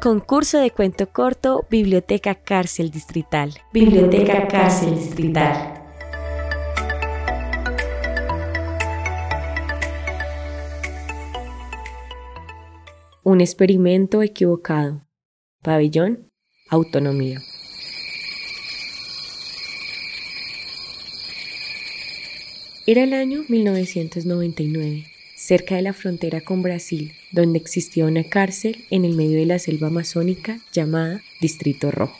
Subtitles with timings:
[0.00, 3.54] Concurso de cuento corto, Biblioteca Cárcel Distrital.
[3.72, 5.82] Biblioteca Cárcel Distrital.
[13.24, 15.06] Un experimento equivocado.
[15.62, 16.30] Pabellón,
[16.70, 17.40] autonomía.
[22.86, 29.04] Era el año 1999 cerca de la frontera con Brasil, donde existía una cárcel en
[29.04, 32.18] el medio de la selva amazónica llamada Distrito Rojo.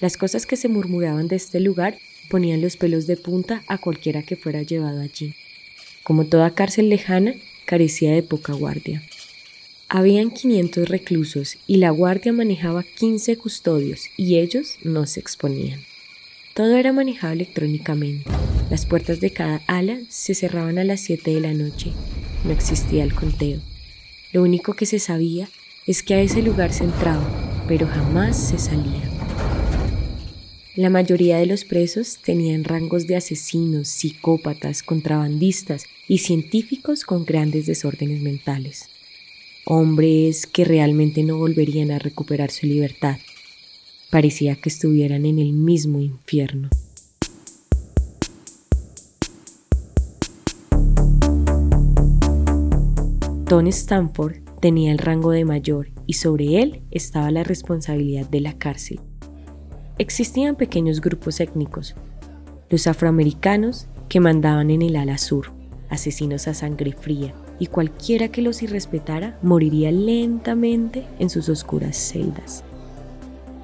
[0.00, 4.22] Las cosas que se murmuraban de este lugar ponían los pelos de punta a cualquiera
[4.22, 5.34] que fuera llevado allí.
[6.02, 9.02] Como toda cárcel lejana, carecía de poca guardia.
[9.88, 15.80] Habían 500 reclusos y la guardia manejaba 15 custodios y ellos no se exponían.
[16.54, 18.28] Todo era manejado electrónicamente.
[18.68, 21.92] Las puertas de cada ala se cerraban a las 7 de la noche
[22.44, 23.60] no existía el conteo.
[24.32, 25.48] Lo único que se sabía
[25.86, 27.26] es que a ese lugar se entraba,
[27.66, 29.02] pero jamás se salía.
[30.76, 37.66] La mayoría de los presos tenían rangos de asesinos, psicópatas, contrabandistas y científicos con grandes
[37.66, 38.88] desórdenes mentales.
[39.64, 43.18] Hombres que realmente no volverían a recuperar su libertad.
[44.08, 46.70] Parecía que estuvieran en el mismo infierno.
[53.48, 58.52] Don Stanford tenía el rango de mayor y sobre él estaba la responsabilidad de la
[58.52, 59.00] cárcel.
[59.96, 61.94] Existían pequeños grupos étnicos,
[62.68, 65.46] los afroamericanos que mandaban en el ala sur,
[65.88, 72.64] asesinos a sangre fría, y cualquiera que los irrespetara moriría lentamente en sus oscuras celdas.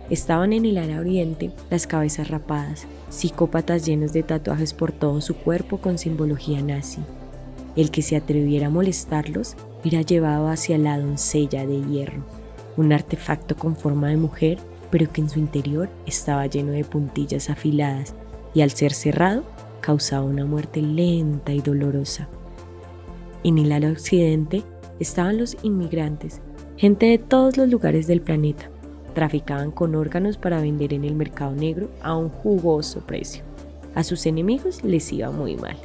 [0.08, 5.34] Estaban en el ala oriente las cabezas rapadas, psicópatas llenos de tatuajes por todo su
[5.34, 7.02] cuerpo con simbología nazi.
[7.76, 12.24] El que se atreviera a molestarlos era llevado hacia la doncella de hierro,
[12.76, 14.58] un artefacto con forma de mujer,
[14.90, 18.14] pero que en su interior estaba lleno de puntillas afiladas
[18.54, 19.42] y al ser cerrado
[19.80, 22.28] causaba una muerte lenta y dolorosa.
[23.42, 24.62] En el ala occidente
[25.00, 26.40] estaban los inmigrantes,
[26.76, 28.70] gente de todos los lugares del planeta.
[29.14, 33.42] Traficaban con órganos para vender en el mercado negro a un jugoso precio.
[33.94, 35.76] A sus enemigos les iba muy mal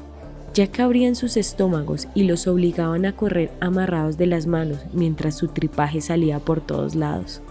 [0.53, 5.35] ya que abrían sus estómagos y los obligaban a correr amarrados de las manos mientras
[5.35, 7.41] su tripaje salía por todos lados.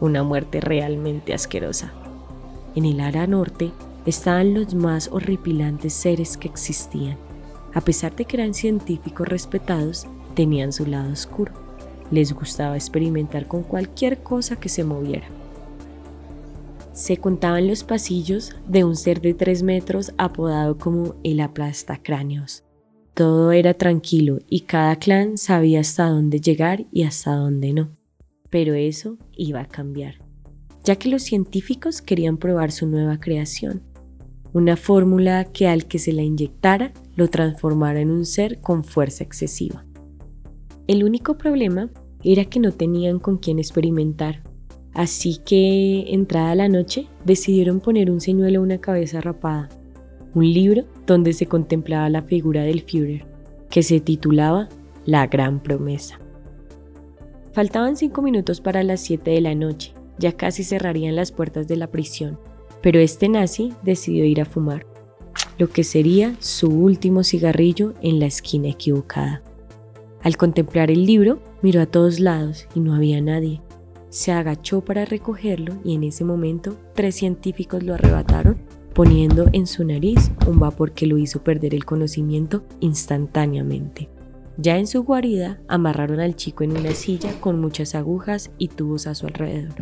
[0.00, 1.92] Una muerte realmente asquerosa.
[2.74, 3.72] En el ara norte
[4.04, 7.16] estaban los más horripilantes seres que existían.
[7.74, 11.52] A pesar de que eran científicos respetados, tenían su lado oscuro.
[12.10, 15.26] Les gustaba experimentar con cualquier cosa que se moviera.
[16.96, 22.64] Se contaban los pasillos de un ser de tres metros apodado como el aplastacráneos.
[23.12, 27.90] Todo era tranquilo y cada clan sabía hasta dónde llegar y hasta dónde no.
[28.48, 30.22] Pero eso iba a cambiar,
[30.84, 33.82] ya que los científicos querían probar su nueva creación,
[34.54, 39.22] una fórmula que al que se la inyectara lo transformara en un ser con fuerza
[39.22, 39.84] excesiva.
[40.86, 41.90] El único problema
[42.24, 44.42] era que no tenían con quién experimentar
[44.96, 49.68] Así que, entrada la noche, decidieron poner un señuelo a una cabeza rapada,
[50.32, 53.26] un libro donde se contemplaba la figura del Führer,
[53.68, 54.70] que se titulaba
[55.04, 56.18] La Gran Promesa.
[57.52, 61.76] Faltaban cinco minutos para las siete de la noche, ya casi cerrarían las puertas de
[61.76, 62.38] la prisión,
[62.80, 64.86] pero este nazi decidió ir a fumar,
[65.58, 69.42] lo que sería su último cigarrillo en la esquina equivocada.
[70.22, 73.60] Al contemplar el libro, miró a todos lados y no había nadie.
[74.16, 78.56] Se agachó para recogerlo y en ese momento tres científicos lo arrebataron
[78.94, 84.08] poniendo en su nariz un vapor que lo hizo perder el conocimiento instantáneamente.
[84.56, 89.06] Ya en su guarida amarraron al chico en una silla con muchas agujas y tubos
[89.06, 89.74] a su alrededor.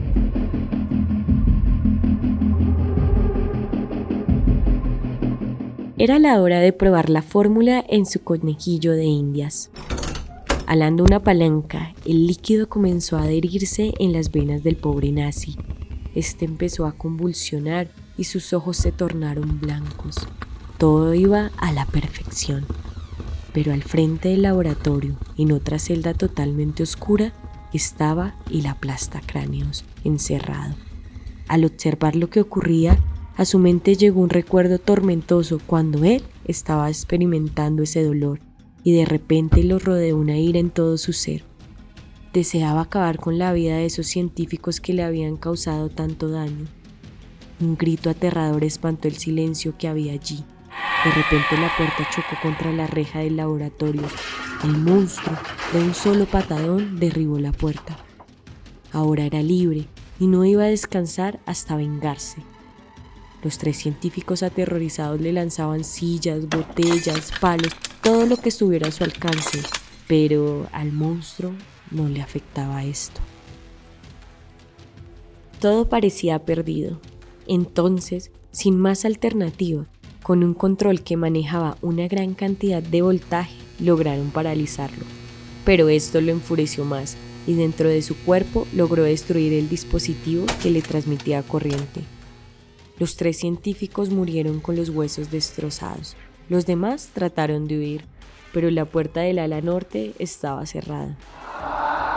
[5.96, 9.70] Era la hora de probar la fórmula en su conejillo de indias.
[10.66, 15.58] Alando una palanca, el líquido comenzó a adherirse en las venas del pobre nazi.
[16.14, 20.16] Este empezó a convulsionar y sus ojos se tornaron blancos.
[20.78, 22.64] Todo iba a la perfección.
[23.52, 27.34] Pero al frente del laboratorio, en otra celda totalmente oscura,
[27.74, 30.76] estaba el aplasta cráneos, encerrado.
[31.46, 32.98] Al observar lo que ocurría,
[33.36, 38.40] a su mente llegó un recuerdo tormentoso cuando él estaba experimentando ese dolor
[38.84, 41.42] y de repente lo rodeó una ira en todo su ser.
[42.32, 46.66] Deseaba acabar con la vida de esos científicos que le habían causado tanto daño.
[47.60, 50.44] Un grito aterrador espantó el silencio que había allí.
[51.04, 54.02] De repente la puerta chocó contra la reja del laboratorio.
[54.64, 55.36] El monstruo,
[55.72, 57.96] de un solo patadón, derribó la puerta.
[58.92, 59.86] ahora era libre
[60.20, 62.42] y no iba a descansar hasta vengarse.
[63.44, 69.04] Los tres científicos aterrorizados le lanzaban sillas, botellas, palos, todo lo que estuviera a su
[69.04, 69.60] alcance,
[70.08, 71.52] pero al monstruo
[71.90, 73.20] no le afectaba esto.
[75.60, 76.98] Todo parecía perdido.
[77.46, 79.86] Entonces, sin más alternativa,
[80.22, 85.04] con un control que manejaba una gran cantidad de voltaje, lograron paralizarlo.
[85.66, 90.70] Pero esto lo enfureció más y dentro de su cuerpo logró destruir el dispositivo que
[90.70, 92.13] le transmitía corriente.
[92.98, 96.16] Los tres científicos murieron con los huesos destrozados.
[96.48, 98.04] Los demás trataron de huir,
[98.52, 101.16] pero la puerta del ala norte estaba cerrada.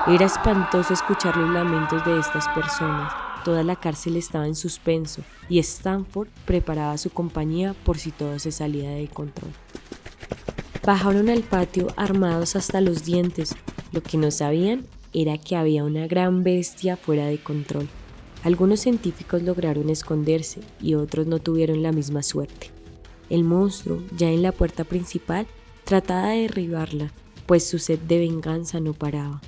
[0.08, 3.12] Era espantoso escuchar los lamentos de estas personas.
[3.44, 8.52] Toda la cárcel estaba en suspenso y Stanford preparaba su compañía por si todo se
[8.52, 9.52] salía de control.
[10.86, 13.56] Bajaron al patio armados hasta los dientes.
[13.92, 17.90] Lo que no sabían era que había una gran bestia fuera de control.
[18.44, 22.72] Algunos científicos lograron esconderse y otros no tuvieron la misma suerte.
[23.30, 25.48] El monstruo, ya en la puerta principal,
[25.84, 27.12] trataba de derribarla,
[27.46, 29.42] pues su sed de venganza no paraba.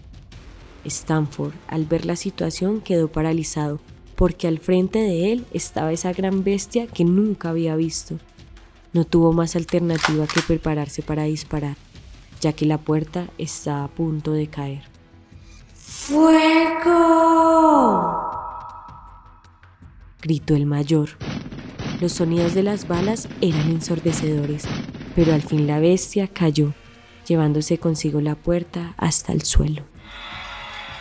[0.85, 3.79] Stanford, al ver la situación, quedó paralizado,
[4.15, 8.17] porque al frente de él estaba esa gran bestia que nunca había visto.
[8.91, 11.77] No tuvo más alternativa que prepararse para disparar,
[12.41, 14.83] ya que la puerta estaba a punto de caer.
[15.75, 16.89] ¡Fuego!
[20.21, 21.09] Gritó el mayor.
[22.01, 24.65] Los sonidos de las balas eran ensordecedores,
[25.15, 26.73] pero al fin la bestia cayó,
[27.27, 29.83] llevándose consigo la puerta hasta el suelo.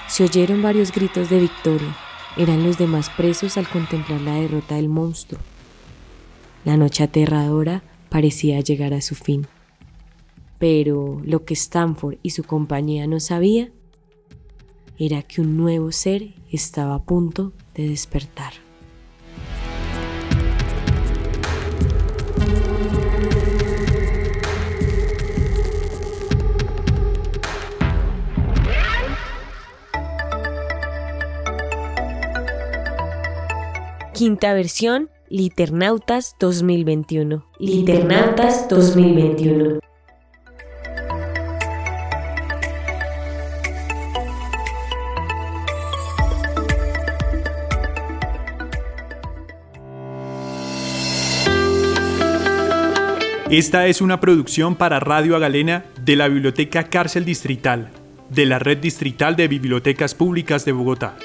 [0.08, 1.96] Se oyeron varios gritos de victoria.
[2.36, 5.40] Eran los demás presos al contemplar la derrota del monstruo.
[6.64, 9.46] La noche aterradora parecía llegar a su fin.
[10.58, 13.70] Pero lo que Stanford y su compañía no sabía
[14.98, 18.67] era que un nuevo ser estaba a punto de despertar.
[34.18, 37.46] Quinta versión, Liternautas 2021.
[37.60, 39.78] Liternautas 2021.
[53.48, 57.90] Esta es una producción para Radio Agalena de la Biblioteca Cárcel Distrital,
[58.30, 61.16] de la Red Distrital de Bibliotecas Públicas de Bogotá.